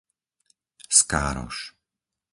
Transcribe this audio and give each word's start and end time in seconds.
Skároš 0.99 1.57